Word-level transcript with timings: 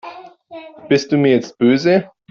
Bist 0.89 1.11
du 1.11 1.17
mir 1.19 1.35
jetzt 1.35 1.59
böse? 1.59 2.09